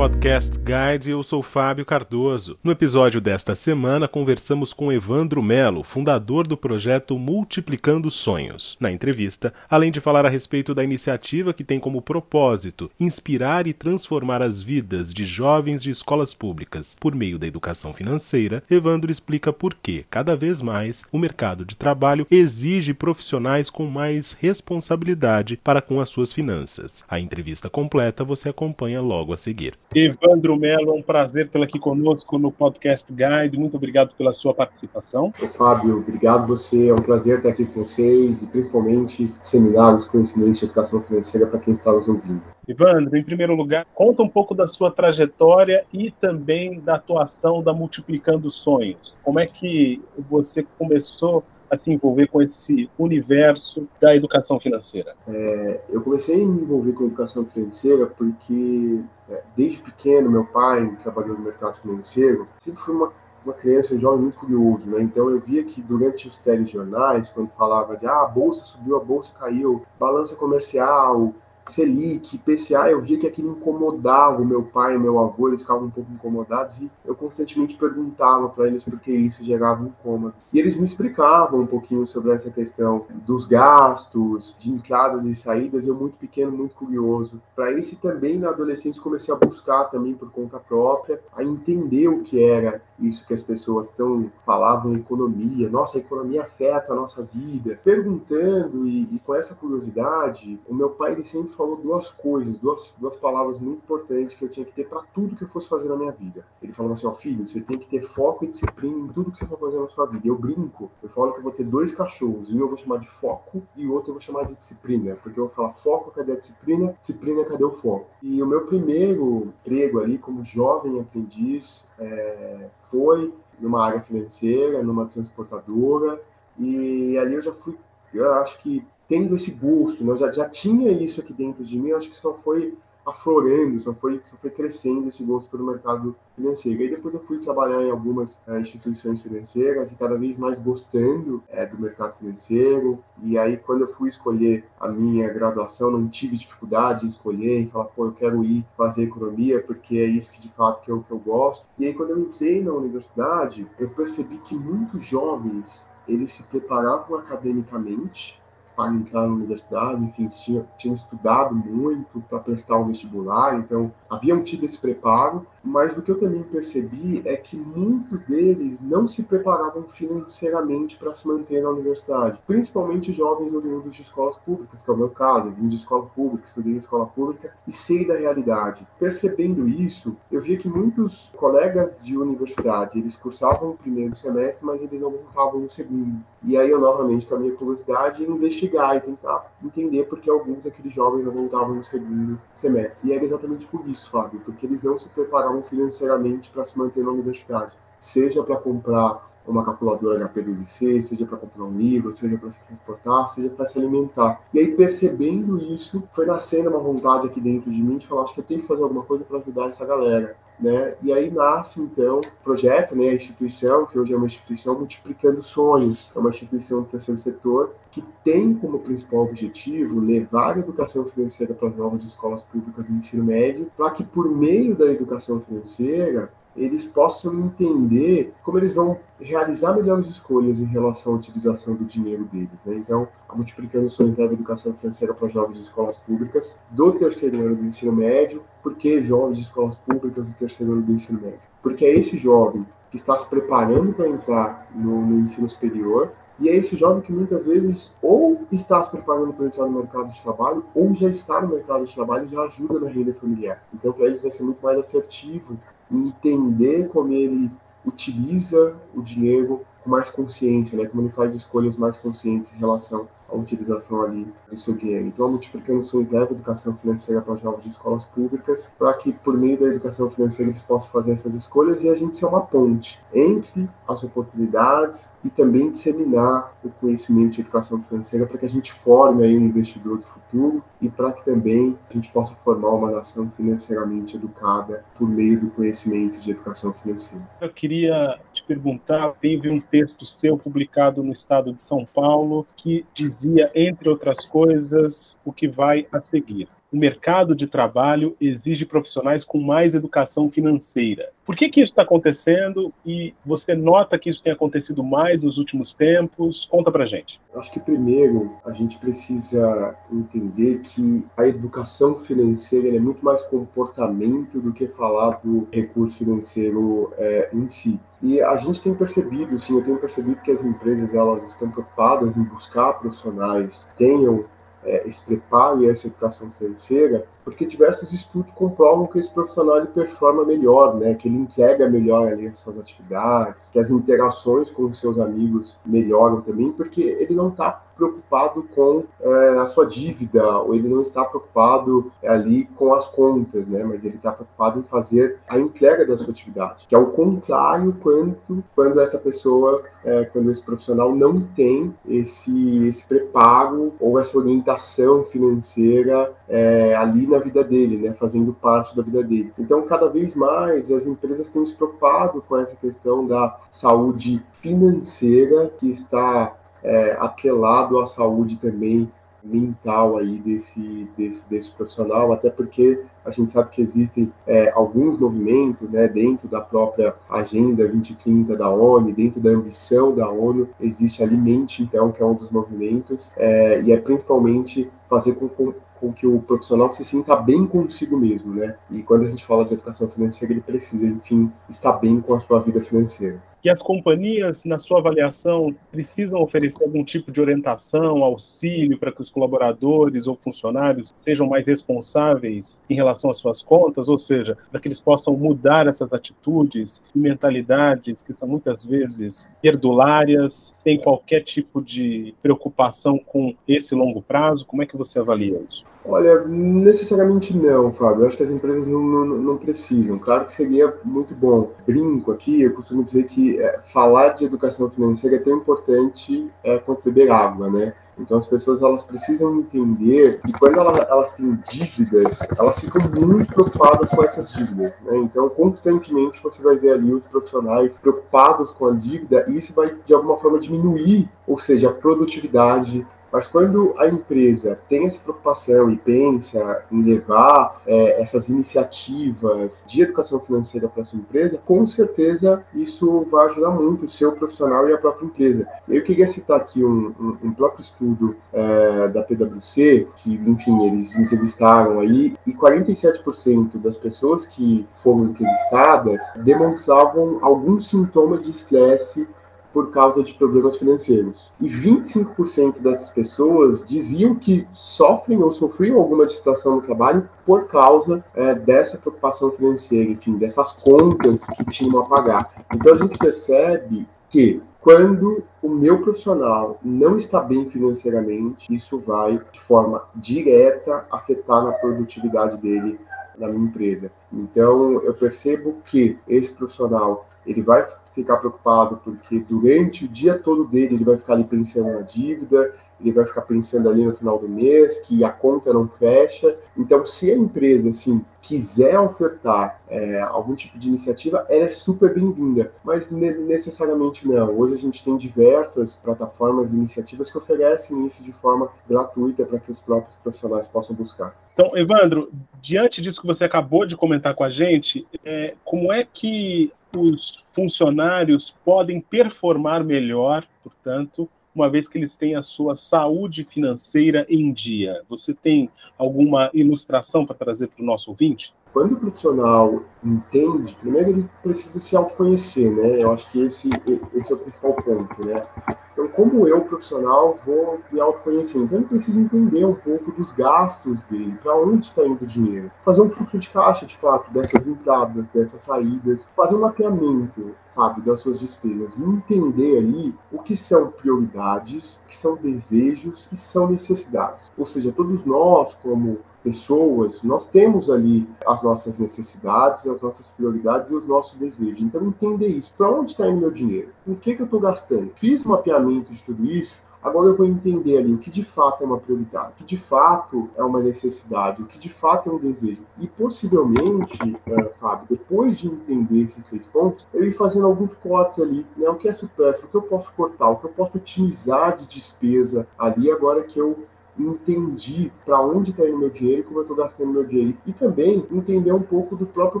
[0.00, 2.58] Podcast Guide, eu sou Fábio Cardoso.
[2.64, 8.78] No episódio desta semana, conversamos com Evandro Melo, fundador do projeto Multiplicando Sonhos.
[8.80, 13.74] Na entrevista, além de falar a respeito da iniciativa que tem como propósito inspirar e
[13.74, 19.52] transformar as vidas de jovens de escolas públicas por meio da educação financeira, Evandro explica
[19.52, 25.82] por que, cada vez mais, o mercado de trabalho exige profissionais com mais responsabilidade para
[25.82, 27.04] com as suas finanças.
[27.06, 29.74] A entrevista completa você acompanha logo a seguir.
[29.92, 33.58] Evandro Melo, é um prazer tê-lo aqui conosco no Podcast Guide.
[33.58, 35.32] Muito obrigado pela sua participação.
[35.58, 36.90] Fábio, obrigado você.
[36.90, 41.44] É um prazer estar aqui com vocês e principalmente disseminar os conhecimentos de educação financeira
[41.44, 42.40] para quem está nos ouvindo.
[42.68, 47.72] Evandro, em primeiro lugar, conta um pouco da sua trajetória e também da atuação da
[47.72, 49.16] Multiplicando Sonhos.
[49.24, 55.14] Como é que você começou a se envolver com esse universo da educação financeira?
[55.28, 60.96] É, eu comecei a me envolver com educação financeira porque, é, desde pequeno, meu pai
[61.02, 63.12] trabalhou no mercado financeiro, sempre foi uma
[63.44, 65.00] uma criança, um jovem muito curioso, né?
[65.00, 69.00] Então eu via que durante os telejornais, quando falava de ah, a bolsa subiu, a
[69.00, 71.32] bolsa caiu, balança comercial,
[71.70, 75.86] Selic, PCA, eu via que aquilo incomodava o meu pai e meu avô, eles ficavam
[75.86, 80.34] um pouco incomodados e eu constantemente perguntava para eles por que isso gerava incômodo.
[80.52, 85.86] E eles me explicavam um pouquinho sobre essa questão dos gastos, de entradas e saídas,
[85.86, 87.40] eu muito pequeno, muito curioso.
[87.54, 92.22] Para esse também na adolescência comecei a buscar também por conta própria, a entender o
[92.22, 97.22] que era isso que as pessoas tão falavam economia, nossa, a economia afeta a nossa
[97.22, 97.78] vida.
[97.82, 102.94] Perguntando e, e com essa curiosidade, o meu pai ele sempre falou duas coisas, duas,
[102.98, 105.90] duas palavras muito importantes que eu tinha que ter para tudo que eu fosse fazer
[105.90, 106.42] na minha vida.
[106.62, 109.36] Ele falou assim, ó, filho, você tem que ter foco e disciplina em tudo que
[109.36, 110.26] você for fazer na sua vida.
[110.26, 113.08] Eu brinco, eu falo que eu vou ter dois cachorros, um eu vou chamar de
[113.08, 116.32] foco e o outro eu vou chamar de disciplina, porque eu vou falar foco, cadê
[116.32, 116.96] a disciplina?
[117.02, 118.08] Disciplina, cadê o foco?
[118.22, 125.04] E o meu primeiro emprego ali como jovem aprendiz é, foi numa área financeira, numa
[125.06, 126.18] transportadora,
[126.58, 127.76] e ali eu já fui,
[128.14, 130.16] eu acho que tendo esse gosto, né?
[130.16, 134.20] já, já tinha isso aqui dentro de mim, acho que só foi aflorando, só foi,
[134.20, 136.80] só foi crescendo esse gosto pelo mercado financeiro.
[136.80, 141.42] E depois eu fui trabalhar em algumas é, instituições financeiras e cada vez mais gostando
[141.48, 143.02] é, do mercado financeiro.
[143.20, 147.66] E aí quando eu fui escolher a minha graduação, não tive dificuldade em escolher, em
[147.66, 151.02] falar, pô, eu quero ir fazer economia porque é isso que de fato que eu,
[151.02, 151.66] que eu gosto.
[151.76, 157.16] E aí quando eu entrei na universidade, eu percebi que muitos jovens eles se preparavam
[157.16, 158.39] academicamente
[158.80, 164.42] para entrar na universidade, enfim, tinham, tinham estudado muito para prestar o vestibular, então haviam
[164.42, 169.22] tido esse preparo, mas o que eu também percebi é que muitos deles não se
[169.22, 174.94] preparavam financeiramente para se manter na universidade, principalmente jovens oriundos de escolas públicas, que é
[174.94, 178.16] o meu caso, eu vim de escola pública, estudei em escola pública e sei da
[178.16, 178.86] realidade.
[178.98, 184.82] Percebendo isso, eu via que muitos colegas de universidade, eles cursavam o primeiro semestre, mas
[184.82, 186.20] eles não voltavam no segundo.
[186.42, 190.62] E aí eu novamente, com a minha curiosidade, investigar e tentar entender por que alguns
[190.62, 193.08] daqueles jovens não voltavam no segundo semestre.
[193.08, 197.04] E era exatamente por isso, Fábio, porque eles não se preparavam financeiramente para se manter
[197.04, 197.74] na universidade.
[197.98, 203.28] Seja para comprar uma calculadora HP2C, seja para comprar um livro, seja para se transportar,
[203.28, 204.40] seja para se alimentar.
[204.54, 208.34] E aí, percebendo isso, foi nascendo uma vontade aqui dentro de mim de falar, acho
[208.34, 210.36] que eu tenho que fazer alguma coisa para ajudar essa galera.
[210.58, 210.94] Né?
[211.02, 215.42] E aí nasce então o projeto, né, a instituição, que hoje é uma instituição multiplicando
[215.42, 221.04] sonhos, é uma instituição do terceiro setor que tem como principal objetivo levar a educação
[221.06, 225.40] financeira para as novas escolas públicas do ensino médio, para que por meio da educação
[225.40, 231.84] financeira eles possam entender como eles vão realizar melhores escolhas em relação à utilização do
[231.84, 232.48] dinheiro deles.
[232.64, 232.72] Né?
[232.76, 237.56] Então, a Multiplicando Sonhos leva educação financeira para jovens de escolas públicas do terceiro ano
[237.56, 238.42] do ensino médio.
[238.62, 241.40] Por que jovens de escolas públicas do terceiro ano do ensino médio?
[241.62, 246.48] Porque é esse jovem que está se preparando para entrar no, no ensino superior e
[246.48, 250.22] é esse jovem que muitas vezes ou está se preparando para entrar no mercado de
[250.22, 253.62] trabalho, ou já está no mercado de trabalho e já ajuda na renda familiar.
[253.74, 255.56] Então, para eles vai ser muito mais assertivo
[255.92, 257.50] entender como ele
[257.84, 260.86] utiliza o dinheiro com mais consciência, né?
[260.86, 265.06] Como ele faz escolhas mais conscientes em relação à utilização ali do seu dinheiro.
[265.06, 269.36] Então, a Multiplicando Sonhos leva educação financeira para jovens de escolas públicas, para que, por
[269.36, 273.00] meio da educação financeira, eles possam fazer essas escolhas e a gente ser uma ponte
[273.12, 278.72] entre as oportunidades e também disseminar o conhecimento de educação financeira para que a gente
[278.72, 282.90] forme aí um investidor do futuro e para que também a gente possa formar uma
[282.90, 287.24] nação financeiramente educada por meio do conhecimento de educação financeira.
[287.40, 292.84] Eu queria te perguntar, teve um texto seu publicado no estado de São Paulo que
[292.94, 296.48] dizia, entre outras coisas, o que vai a seguir.
[296.72, 301.10] O mercado de trabalho exige profissionais com mais educação financeira.
[301.24, 305.38] Por que, que isso está acontecendo e você nota que isso tem acontecido mais nos
[305.38, 306.46] últimos tempos?
[306.50, 307.20] Conta para gente.
[307.34, 314.40] Acho que primeiro a gente precisa entender que a educação financeira é muito mais comportamento
[314.40, 317.78] do que falar do recurso financeiro é, em si.
[318.02, 322.16] E a gente tem percebido, sim, eu tenho percebido que as empresas elas estão preocupadas
[322.16, 324.20] em buscar profissionais tenham
[324.64, 329.68] é, esse preparo e essa educação financeira porque diversos estudos comprovam que esse profissional ele
[329.68, 330.94] performa melhor, né?
[330.94, 335.56] Que ele entrega melhor ali as suas atividades, que as interações com os seus amigos
[335.64, 340.78] melhoram também, porque ele não está preocupado com é, a sua dívida, ou ele não
[340.78, 343.64] está preocupado ali com as contas, né?
[343.64, 347.72] Mas ele está preocupado em fazer a entrega da sua atividade, que é o contrário
[347.82, 354.16] quanto quando essa pessoa, é, quando esse profissional não tem esse esse preparo ou essa
[354.18, 359.32] orientação financeira é, ali na vida dele, né, fazendo parte da vida dele.
[359.38, 365.50] Então, cada vez mais as empresas têm se preocupado com essa questão da saúde financeira
[365.58, 368.90] que está é, atrelado à saúde também
[369.24, 374.98] mental aí desse, desse, desse profissional, até porque a gente sabe que existem é, alguns
[374.98, 381.02] movimentos né, dentro da própria Agenda 2030 da ONU, dentro da ambição da ONU, existe
[381.02, 385.54] a Alimente, então, que é um dos movimentos, é, e é principalmente fazer com, com,
[385.80, 388.56] com, que o profissional se sinta bem consigo mesmo, né?
[388.70, 392.20] E quando a gente fala de educação financeira, ele precisa, enfim, estar bem com a
[392.20, 393.20] sua vida financeira.
[393.42, 399.00] E as companhias, na sua avaliação, precisam oferecer algum tipo de orientação, auxílio para que
[399.00, 404.60] os colaboradores ou funcionários sejam mais responsáveis em relação às suas contas, ou seja, para
[404.60, 411.22] que eles possam mudar essas atitudes e mentalidades que são muitas vezes perdulárias, sem qualquer
[411.22, 414.44] tipo de preocupação com esse longo prazo?
[414.44, 415.64] Como é que você avalia isso?
[415.86, 418.02] Olha, necessariamente não, Fábio.
[418.02, 419.98] Eu acho que as empresas não, não, não, precisam.
[419.98, 421.52] Claro que seria muito bom.
[421.66, 426.58] Brinco aqui, eu costumo dizer que é, falar de educação financeira é tão importante é,
[426.58, 427.72] quanto beber água, né?
[427.98, 433.32] Então as pessoas elas precisam entender que quando elas, elas têm dívidas, elas ficam muito
[433.32, 434.72] preocupadas com essas dívidas.
[434.82, 434.98] Né?
[434.98, 439.74] Então constantemente você vai ver ali os profissionais preocupados com a dívida e isso vai
[439.84, 445.70] de alguma forma diminuir, ou seja, a produtividade, mas quando a empresa tem essa preocupação
[445.70, 452.44] e pensa em levar é, essas iniciativas de educação financeira para sua empresa, com certeza
[452.54, 455.46] isso vai ajudar muito o seu profissional e a própria empresa.
[455.68, 460.96] Eu queria citar aqui um, um, um próprio estudo é, da PwC, que, enfim, eles
[460.96, 469.08] entrevistaram aí, e 47% das pessoas que foram entrevistadas demonstravam algum sintoma de estresse
[469.52, 471.30] por causa de problemas financeiros.
[471.40, 478.04] E 25% dessas pessoas diziam que sofrem ou sofriam alguma distração no trabalho por causa
[478.14, 482.44] é, dessa preocupação financeira, enfim, dessas contas que tinham a pagar.
[482.54, 489.12] Então a gente percebe que quando o meu profissional não está bem financeiramente, isso vai
[489.12, 492.78] de forma direta afetar na produtividade dele
[493.20, 493.92] na minha empresa.
[494.12, 497.64] Então eu percebo que esse profissional ele vai
[497.94, 502.54] ficar preocupado, porque durante o dia todo dele ele vai ficar ali pensando na dívida,
[502.80, 506.36] ele vai ficar pensando ali no final do mês que a conta não fecha.
[506.56, 511.94] Então, se a empresa assim quiser ofertar é, algum tipo de iniciativa, ela é super
[511.94, 514.38] bem-vinda, mas necessariamente não.
[514.38, 519.38] Hoje a gente tem diversas plataformas e iniciativas que oferecem isso de forma gratuita para
[519.38, 521.16] que os próprios profissionais possam buscar.
[521.32, 522.10] Então, Evandro,
[522.42, 527.24] diante disso que você acabou de comentar com a gente, é, como é que os
[527.32, 534.32] funcionários podem performar melhor, portanto, uma vez que eles têm a sua saúde financeira em
[534.32, 534.82] dia.
[534.88, 538.34] Você tem alguma ilustração para trazer para o nosso ouvinte?
[538.52, 542.82] Quando o profissional entende, primeiro ele precisa se autoconhecer, né?
[542.82, 543.48] Eu acho que esse,
[543.94, 545.24] esse é o principal ponto, né?
[545.72, 548.42] Então, como eu, profissional, vou me autoconhecer?
[548.42, 552.50] Então, eu preciso entender um pouco dos gastos dele, para onde está indo o dinheiro.
[552.64, 556.06] Fazer um fluxo de caixa, de fato, dessas entradas, dessas saídas.
[556.16, 558.76] Fazer um mapeamento, sabe, das suas despesas.
[558.76, 564.30] E entender ali o que são prioridades, o que são desejos, que são necessidades.
[564.36, 570.70] Ou seja, todos nós, como pessoas, nós temos ali as nossas necessidades, as nossas prioridades
[570.70, 571.60] e os nossos desejos.
[571.60, 572.52] Então, entender isso.
[572.56, 573.70] Para onde está indo meu dinheiro?
[573.86, 574.90] O que, que eu estou gastando?
[574.96, 576.58] Fiz um mapeamento de tudo isso.
[576.82, 579.58] Agora eu vou entender ali o que de fato é uma prioridade, o que de
[579.58, 582.62] fato é uma necessidade, o que de fato é um desejo.
[582.78, 588.18] E possivelmente, é, Fábio, depois de entender esses três pontos, eu ir fazendo alguns cortes
[588.18, 588.66] ali, né?
[588.70, 591.68] O que é supérfluo, o que eu posso cortar, o que eu posso otimizar de
[591.68, 593.66] despesa ali agora que eu
[594.08, 597.36] entendi para onde está indo meu dinheiro e como eu estou gastando meu dinheiro.
[597.46, 599.40] E também entender um pouco do próprio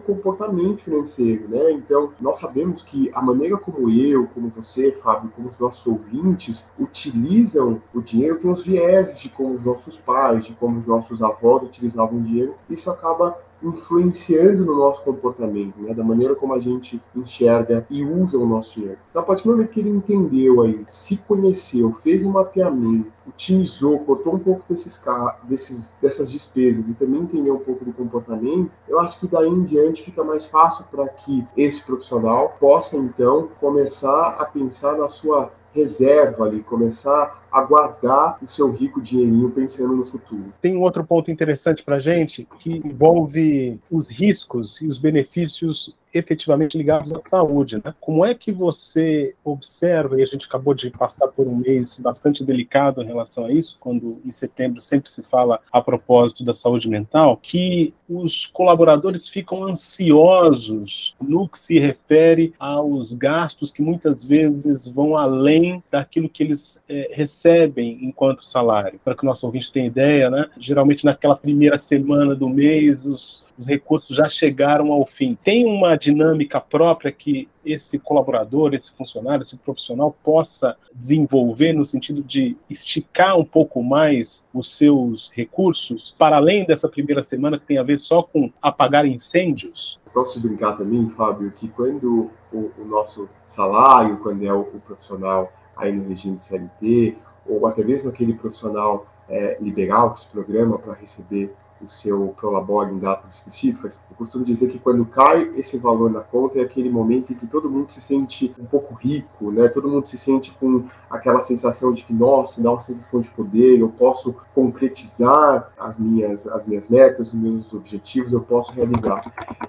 [0.00, 1.72] comportamento financeiro, né?
[1.72, 6.68] Então, nós sabemos que a maneira como eu, como você, Fábio, como os nossos ouvintes
[6.78, 11.22] utilizam o dinheiro tem os vieses de como os nossos pais, de como os nossos
[11.22, 12.54] avós utilizavam o dinheiro.
[12.68, 18.38] Isso acaba influenciando no nosso comportamento, né, da maneira como a gente enxerga e usa
[18.38, 18.98] o nosso dinheiro.
[19.10, 23.98] Então, a partir do momento que ele entendeu aí, se conheceu, fez um mapeamento, otimizou,
[24.00, 25.00] cortou um pouco desses,
[25.44, 29.62] desses, dessas despesas e também entendeu um pouco do comportamento, eu acho que daí em
[29.62, 35.52] diante fica mais fácil para que esse profissional possa então começar a pensar na sua
[35.72, 40.52] reserva ali, começar a guardar o seu rico dinheirinho pensando no futuro.
[40.60, 46.76] Tem um outro ponto interessante para gente que envolve os riscos e os benefícios efetivamente
[46.76, 47.80] ligados à saúde.
[47.84, 47.94] Né?
[48.00, 52.44] Como é que você observa, e a gente acabou de passar por um mês bastante
[52.44, 56.88] delicado em relação a isso, quando em setembro sempre se fala a propósito da saúde
[56.88, 64.88] mental, que os colaboradores ficam ansiosos no que se refere aos gastos que muitas vezes
[64.88, 69.00] vão além daquilo que eles é, recebem enquanto salário.
[69.02, 70.48] Para que o nosso ouvinte tenha ideia, né?
[70.58, 75.36] geralmente naquela primeira semana do mês, os os recursos já chegaram ao fim.
[75.44, 82.22] Tem uma dinâmica própria que esse colaborador, esse funcionário, esse profissional possa desenvolver no sentido
[82.22, 87.76] de esticar um pouco mais os seus recursos para além dessa primeira semana que tem
[87.76, 90.00] a ver só com apagar incêndios?
[90.14, 95.52] Posso brincar também, Fábio, que quando o, o nosso salário, quando é o, o, profissional
[95.76, 100.94] aí no regime CLT, ou até mesmo aquele profissional é, liberal que se programa para
[100.94, 106.10] receber o seu prolabore em datas específicas, eu costumo dizer que quando cai esse valor
[106.10, 109.68] na conta é aquele momento em que todo mundo se sente um pouco rico, né?
[109.68, 113.80] Todo mundo se sente com aquela sensação de que, nossa, dá uma sensação de poder,
[113.80, 119.22] eu posso concretizar as minhas, as minhas metas, os meus objetivos, eu posso realizar.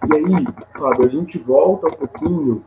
[0.10, 2.64] E aí, Fábio, a gente volta um pouquinho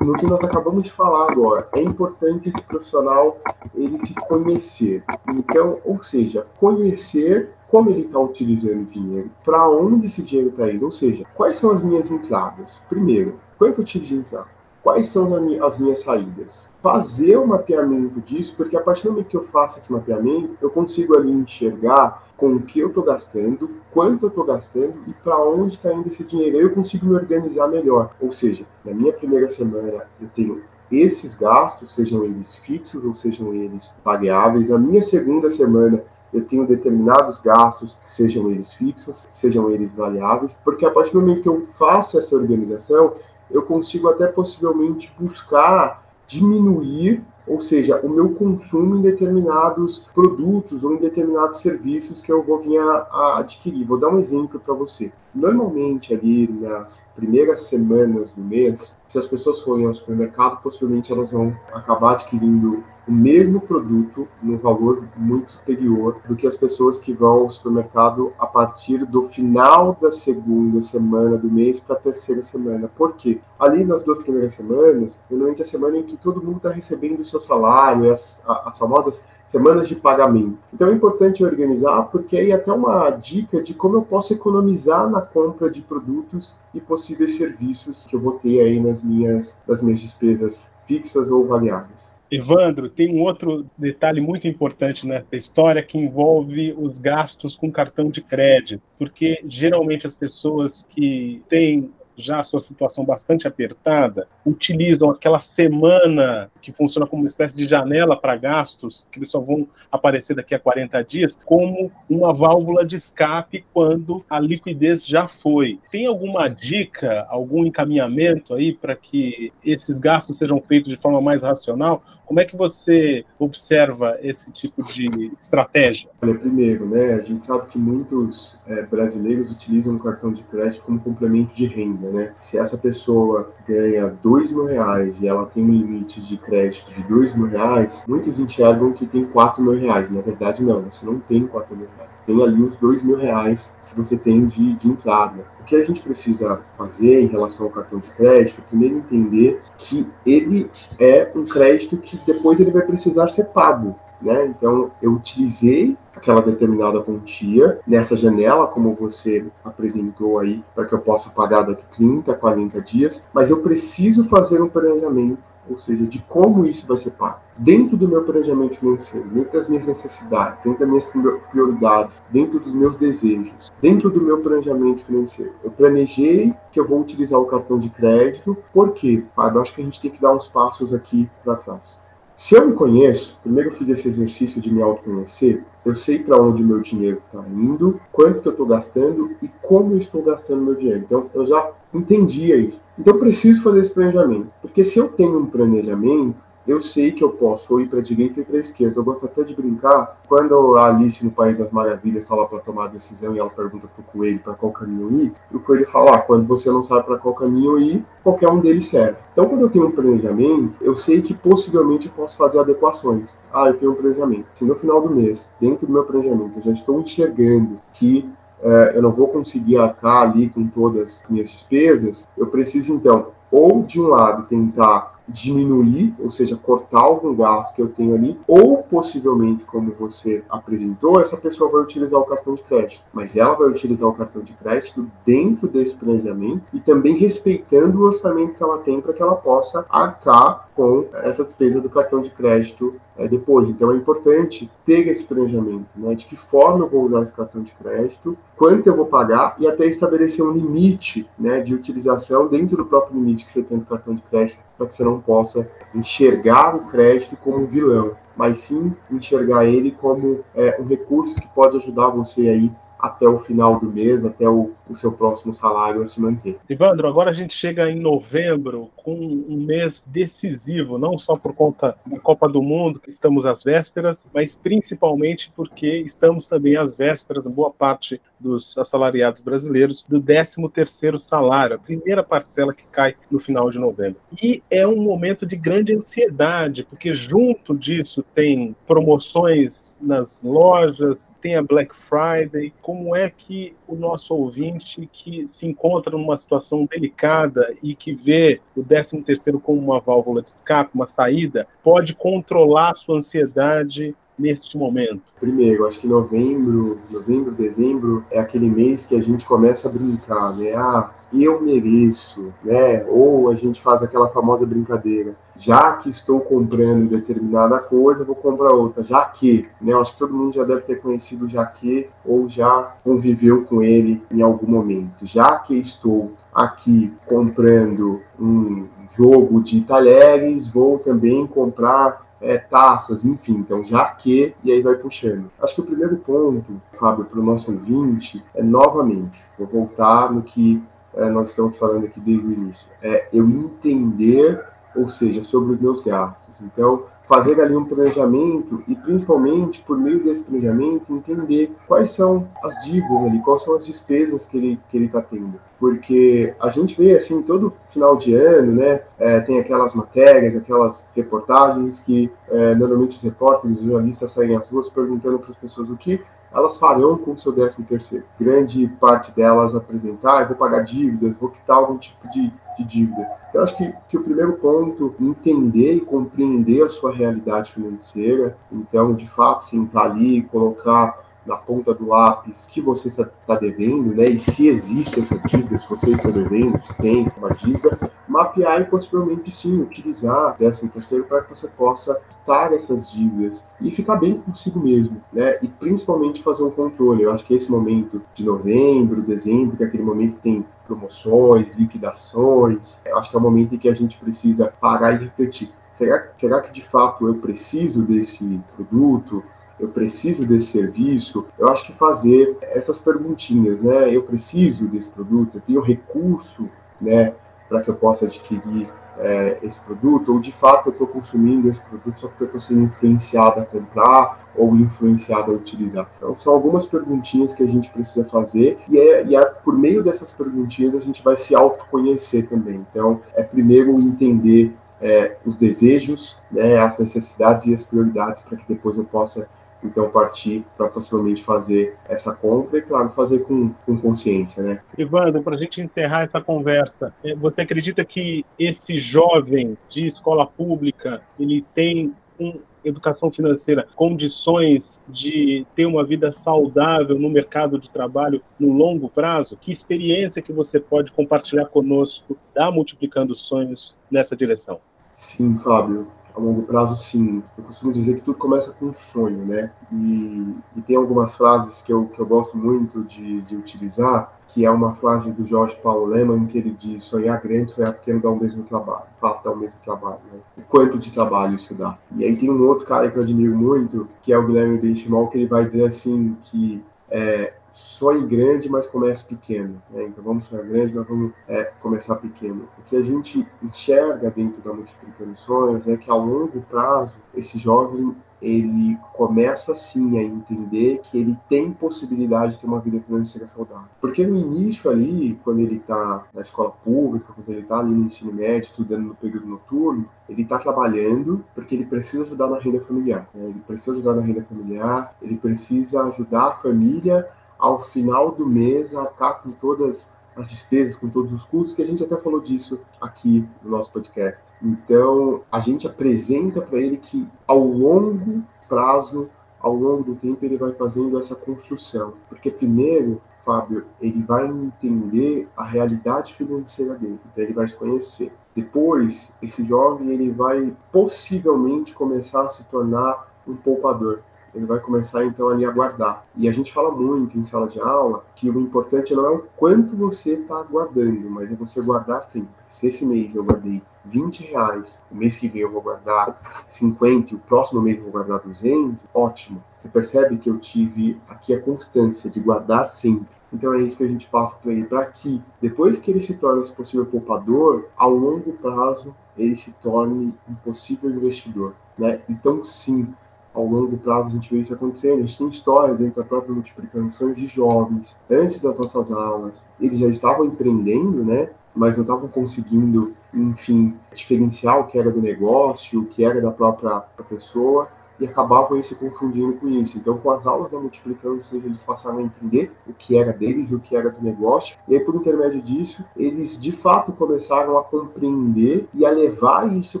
[0.00, 1.68] no que nós acabamos de falar agora.
[1.74, 3.38] É importante esse profissional
[3.74, 5.04] ele se conhecer.
[5.28, 10.70] Então, ou seja, conhecer como ele está utilizando o dinheiro, para onde esse dinheiro está
[10.70, 12.82] indo, ou seja, quais são as minhas entradas.
[12.88, 14.48] Primeiro, quanto eu tive de entrada?
[14.82, 15.28] Quais são
[15.62, 16.70] as minhas saídas?
[16.82, 20.70] Fazer o mapeamento disso, porque a partir do momento que eu faço esse mapeamento, eu
[20.70, 25.44] consigo ali enxergar com o que eu estou gastando, quanto eu estou gastando e para
[25.44, 26.58] onde está indo esse dinheiro.
[26.58, 28.14] Eu consigo me organizar melhor.
[28.20, 30.54] Ou seja, na minha primeira semana eu tenho
[30.90, 34.70] esses gastos, sejam eles fixos ou sejam eles variáveis.
[34.70, 40.84] Na minha segunda semana eu tenho determinados gastos, sejam eles fixos, sejam eles variáveis, porque
[40.84, 43.12] a partir do momento que eu faço essa organização,
[43.50, 50.94] eu consigo até possivelmente buscar diminuir, ou seja, o meu consumo em determinados produtos ou
[50.94, 53.86] em determinados serviços que eu vou vir a, adquirir.
[53.86, 55.10] Vou dar um exemplo para você.
[55.34, 61.30] Normalmente, ali nas primeiras semanas do mês, se as pessoas forem ao supermercado, possivelmente elas
[61.30, 67.12] vão acabar adquirindo o mesmo produto no valor muito superior do que as pessoas que
[67.12, 72.42] vão ao supermercado a partir do final da segunda semana do mês para a terceira
[72.42, 72.90] semana.
[72.96, 73.40] Por quê?
[73.58, 77.20] Ali nas duas primeiras semanas, normalmente é a semana em que todo mundo está recebendo
[77.20, 80.58] o seu salário, as, as famosas semanas de pagamento.
[80.72, 85.24] Então é importante organizar, porque aí até uma dica de como eu posso economizar na
[85.24, 90.00] compra de produtos e possíveis serviços que eu vou ter aí nas minhas, nas minhas
[90.00, 92.17] despesas fixas ou variáveis.
[92.30, 98.10] Evandro, tem um outro detalhe muito importante nessa história que envolve os gastos com cartão
[98.10, 105.10] de crédito, porque geralmente as pessoas que têm já a sua situação bastante apertada, utilizam
[105.10, 109.66] aquela semana que funciona como uma espécie de janela para gastos, que eles só vão
[109.90, 115.78] aparecer daqui a 40 dias, como uma válvula de escape quando a liquidez já foi.
[115.90, 121.42] Tem alguma dica, algum encaminhamento aí para que esses gastos sejam feitos de forma mais
[121.42, 122.00] racional?
[122.28, 126.10] Como é que você observa esse tipo de estratégia?
[126.20, 130.82] Olha, primeiro, né, a gente sabe que muitos é, brasileiros utilizam o cartão de crédito
[130.82, 132.34] como complemento de renda, né?
[132.38, 137.02] Se essa pessoa ganha dois mil reais e ela tem um limite de crédito de
[137.04, 140.10] dois mil reais, muitos enxergam que tem quatro mil reais.
[140.10, 142.10] Na verdade, não, você não tem quatro mil reais.
[142.26, 146.00] Tem ali os dois mil reais que você tem de, de entrada que a gente
[146.00, 151.98] precisa fazer em relação ao cartão de crédito, primeiro entender que ele é um crédito
[151.98, 153.94] que depois ele vai precisar ser pago.
[154.20, 154.46] Né?
[154.46, 160.98] Então, eu utilizei aquela determinada quantia nessa janela, como você apresentou aí, para que eu
[161.00, 165.38] possa pagar daqui 30, 40 dias, mas eu preciso fazer um planejamento
[165.70, 167.40] ou seja, de como isso vai ser pago.
[167.58, 171.06] Dentro do meu planejamento financeiro, dentro das minhas necessidades, dentro das minhas
[171.50, 175.52] prioridades, dentro dos meus desejos, dentro do meu planejamento financeiro.
[175.62, 179.24] Eu planejei que eu vou utilizar o cartão de crédito, por quê?
[179.36, 181.98] Eu acho que a gente tem que dar uns passos aqui para trás.
[182.38, 186.40] Se eu me conheço, primeiro eu fiz esse exercício de me autoconhecer, eu sei para
[186.40, 190.62] onde meu dinheiro está indo, quanto que eu estou gastando e como eu estou gastando
[190.62, 191.00] meu dinheiro.
[191.00, 192.78] Então, eu já entendi aí.
[192.98, 194.48] Então, eu preciso fazer esse planejamento.
[194.60, 196.36] Porque se eu tenho um planejamento,
[196.68, 199.00] eu sei que eu posso ir para a direita e para a esquerda.
[199.00, 202.60] Eu gosto até de brincar, quando a Alice no País das Maravilhas está lá para
[202.60, 205.88] tomar a decisão e ela pergunta para o coelho para qual caminho ir, o coelho
[205.88, 209.16] fala: ah, quando você não sabe para qual caminho ir, qualquer um deles serve.
[209.32, 213.34] Então, quando eu tenho um planejamento, eu sei que possivelmente eu posso fazer adequações.
[213.50, 214.44] Ah, eu tenho um planejamento.
[214.54, 218.28] Se no final do mês, dentro do meu planejamento, eu já estou enxergando que
[218.62, 223.28] é, eu não vou conseguir arcar ali com todas as minhas despesas, eu preciso então,
[223.50, 228.38] ou de um lado, tentar diminuir, ou seja, cortar algum gasto que eu tenho ali,
[228.46, 233.54] ou possivelmente, como você apresentou, essa pessoa vai utilizar o cartão de crédito, mas ela
[233.54, 238.62] vai utilizar o cartão de crédito dentro desse planejamento e também respeitando o orçamento que
[238.62, 243.26] ela tem para que ela possa arcar com essa despesa do cartão de crédito é,
[243.26, 243.68] depois.
[243.68, 246.14] Então é importante ter esse planejamento, né?
[246.14, 249.66] De que forma eu vou usar esse cartão de crédito, quanto eu vou pagar e
[249.66, 253.86] até estabelecer um limite, né, de utilização dentro do próprio limite que você tem do
[253.86, 258.58] cartão de crédito, para que você não possa enxergar o crédito como um vilão, mas
[258.58, 263.78] sim enxergar ele como é, um recurso que pode ajudar você aí até o final
[263.78, 266.58] do mês, até o, o, seu próximo salário a se manter.
[266.68, 272.18] Ivandro, agora a gente chega em novembro um mês decisivo, não só por conta da
[272.18, 277.70] Copa do Mundo, que estamos às vésperas, mas principalmente porque estamos também às vésperas, boa
[277.70, 283.78] parte dos assalariados brasileiros, do 13º salário, a primeira parcela que cai no final de
[283.78, 284.20] novembro.
[284.40, 291.56] E é um momento de grande ansiedade, porque junto disso tem promoções nas lojas, tem
[291.56, 297.72] a Black Friday, como é que o nosso ouvinte que se encontra numa situação delicada
[297.82, 302.92] e que vê o 13 terceiro como uma válvula de escape, uma saída, pode controlar
[302.92, 305.22] a sua ansiedade neste momento?
[305.40, 310.56] Primeiro, acho que novembro, novembro, dezembro é aquele mês que a gente começa a brincar,
[310.56, 310.74] né?
[310.74, 313.04] Ah, eu mereço, né?
[313.08, 318.72] Ou a gente faz aquela famosa brincadeira, já que estou comprando determinada coisa, vou comprar
[318.72, 319.92] outra, já que, né?
[319.92, 324.22] Acho que todo mundo já deve ter conhecido já que ou já conviveu com ele
[324.30, 325.26] em algum momento.
[325.26, 333.54] Já que estou aqui comprando um jogo de talheres, vou também comprar é, taças, enfim,
[333.54, 335.50] então já que, e aí vai puxando.
[335.60, 340.42] Acho que o primeiro ponto, Fábio, para o nosso ouvinte, é novamente, vou voltar no
[340.42, 340.82] que
[341.14, 344.64] é, nós estamos falando aqui desde o início, é eu entender,
[344.96, 346.54] ou seja, sobre os meus gastos.
[346.60, 352.74] Então, fazer ali um planejamento e, principalmente, por meio desse planejamento, entender quais são as
[352.84, 355.60] dívidas ali, quais são as despesas que ele que ele está tendo.
[355.78, 361.06] Porque a gente vê, assim, todo final de ano, né, é, tem aquelas matérias, aquelas
[361.14, 365.88] reportagens que é, normalmente os repórteres, os jornalistas saem às ruas perguntando para as pessoas
[365.90, 366.20] o que
[366.52, 368.24] elas farão com o seu 13 terceiro.
[368.38, 373.28] Grande parte delas apresentar, ah, vou pagar dívidas, vou quitar algum tipo de, de dívida.
[373.52, 379.14] Eu acho que, que o primeiro ponto, entender e compreender a sua realidade financeira, então,
[379.14, 384.28] de fato, sentar ali e colocar na ponta do lápis que você está devendo, né?
[384.28, 388.84] E se existe essa dívida, se você está devendo, se tem uma dívida, mapear e
[388.84, 394.38] possivelmente sim utilizar 13 terceiro para que você possa quitar essas dívidas e ficar bem
[394.38, 395.58] consigo mesmo, né?
[395.62, 397.22] E principalmente fazer um controle.
[397.22, 401.74] Eu acho que esse momento de novembro, dezembro, que é aquele momento que tem promoções,
[401.74, 405.70] liquidações, eu acho que é o momento em que a gente precisa parar e refletir.
[405.92, 409.42] Será, será que de fato eu preciso desse produto?
[409.78, 414.14] Eu preciso desse serviço, eu acho que fazer essas perguntinhas, né?
[414.14, 416.62] Eu preciso desse produto, eu tenho recurso,
[417.00, 417.34] né,
[417.68, 418.88] para que eu possa adquirir
[419.18, 422.60] é, esse produto, ou de fato eu estou consumindo esse produto só porque eu estou
[422.60, 426.08] sendo influenciado a comprar ou influenciado a utilizar.
[426.16, 430.02] Então, são algumas perguntinhas que a gente precisa fazer, e, é, e é por meio
[430.02, 432.86] dessas perguntinhas a gente vai se autoconhecer também.
[432.90, 438.64] Então, é primeiro entender é, os desejos, né, as necessidades e as prioridades, para que
[438.68, 439.48] depois eu possa
[439.84, 444.80] então partir para possivelmente fazer essa compra e, claro, fazer com, com consciência, né?
[444.96, 450.46] Ivandro, para a gente encerrar essa conversa, é, você acredita que esse jovem de escola
[450.46, 457.88] pública, ele tem um, educação financeira, condições de ter uma vida saudável no mercado de
[457.90, 459.56] trabalho no longo prazo?
[459.56, 464.80] Que experiência que você pode compartilhar conosco da Multiplicando Sonhos nessa direção?
[465.12, 466.06] Sim, Fábio.
[466.34, 467.42] A longo prazo, sim.
[467.56, 469.70] Eu costumo dizer que tudo começa com um sonho, né?
[469.92, 474.64] E, e tem algumas frases que eu, que eu gosto muito de, de utilizar, que
[474.64, 478.28] é uma frase do Jorge Paulo Leman, que ele diz: sonhar grande, sonhar pequeno dá
[478.28, 479.06] o mesmo trabalho.
[479.20, 480.20] Fato dá o mesmo trabalho.
[480.32, 480.38] Né?
[480.58, 481.98] O quanto de trabalho isso dá.
[482.16, 485.28] E aí tem um outro cara que eu admiro muito, que é o Guilherme Benchimol,
[485.28, 489.80] que ele vai dizer assim: que é, sonhe grande, mas comece pequeno.
[489.90, 490.04] Né?
[490.04, 492.68] Então vamos sonhar grande, mas vamos é, começar pequeno.
[492.78, 497.58] O que a gente enxerga dentro da Multiplicando Sonhos é que a longo prazo esse
[497.58, 503.46] jovem ele começa sim a entender que ele tem possibilidade de ter uma vida financeira
[503.48, 503.88] saudável.
[504.00, 508.06] Porque no início ali, quando ele está na escola pública, quando ele está ali no
[508.06, 512.80] ensino médio, estudando no período noturno, ele está trabalhando porque ele precisa ajudar na renda
[512.80, 513.28] familiar.
[513.34, 513.46] Né?
[513.46, 518.94] Ele precisa ajudar na renda familiar, ele precisa ajudar a família ao final do mês
[518.94, 522.80] arcar com todas as despesas, com todos os custos, que a gente até falou disso
[523.00, 524.42] aqui no nosso podcast.
[524.62, 530.56] Então, a gente apresenta para ele que ao longo prazo, ao longo do tempo, ele
[530.56, 532.14] vai fazendo essa construção.
[532.28, 538.32] Porque primeiro, Fábio, ele vai entender a realidade financeira dele, então ele vai se conhecer.
[538.54, 544.22] Depois, esse jovem ele vai possivelmente começar a se tornar um poupador
[544.58, 546.26] ele vai começar então ali a guardar.
[546.36, 549.42] E a gente fala muito em sala de aula que o importante não é o
[549.56, 552.48] quanto você está guardando, mas é você guardar sempre.
[552.70, 557.34] Se esse mês eu guardei 20 reais, o mês que vem eu vou guardar 50,
[557.34, 559.62] o próximo mês eu vou guardar 200, ótimo.
[559.76, 563.32] Você percebe que eu tive aqui a constância de guardar sempre.
[563.52, 566.34] Então é isso que a gente passa para ele, para que depois que ele se
[566.36, 571.74] torne esse possível poupador, ao longo prazo ele se torne um possível investidor.
[571.98, 572.20] Né?
[572.28, 573.08] Então, sim,
[573.54, 575.18] ao longo prazo a gente vê isso acontecendo.
[575.18, 579.64] A gente tem histórias dentro da própria Multiplicando Sonhos de jovens, antes das nossas aulas,
[579.80, 581.50] eles já estavam empreendendo, né?
[581.74, 586.50] Mas não estavam conseguindo, enfim, diferenciar o que era do negócio, o que era da
[586.50, 587.88] própria pessoa,
[588.20, 589.98] e acabavam se confundindo com isso.
[589.98, 593.74] Então, com as aulas da Multiplicando, eles passaram a entender o que era deles e
[593.74, 597.84] o que era do negócio, e aí, por intermédio disso, eles de fato começaram a
[597.84, 600.00] compreender e a levar isso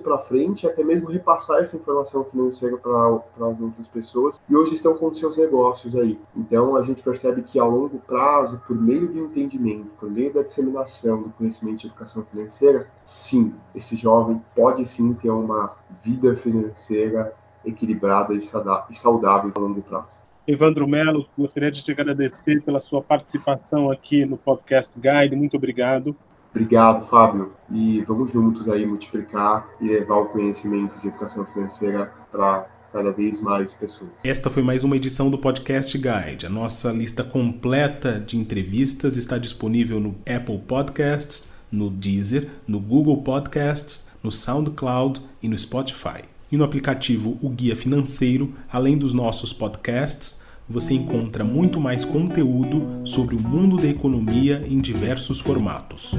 [0.00, 4.94] para frente, até mesmo repassar essa informação financeira para as outras pessoas, e hoje estão
[4.94, 6.18] com seus negócios aí.
[6.36, 10.42] Então, a gente percebe que a longo prazo, por meio do entendimento, por meio da
[10.42, 17.34] disseminação do conhecimento de educação financeira, sim, esse jovem pode sim ter uma vida financeira
[17.64, 20.06] equilibrada e saudável a longo prazo.
[20.46, 25.36] Evandro Melo, gostaria de te agradecer pela sua participação aqui no Podcast Guide.
[25.36, 26.16] Muito obrigado.
[26.50, 27.52] Obrigado, Fábio.
[27.70, 33.40] E vamos juntos aí multiplicar e levar o conhecimento de educação financeira para cada vez
[33.40, 34.10] mais pessoas.
[34.24, 36.46] Esta foi mais uma edição do Podcast Guide.
[36.46, 43.22] A nossa lista completa de entrevistas está disponível no Apple Podcasts, no Deezer, no Google
[43.22, 46.24] Podcasts, no SoundCloud e no Spotify.
[46.50, 53.06] E no aplicativo O Guia Financeiro, além dos nossos podcasts, você encontra muito mais conteúdo
[53.06, 56.14] sobre o mundo da economia em diversos formatos.